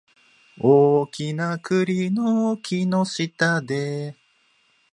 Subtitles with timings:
[0.59, 4.15] 大きな栗の木の下で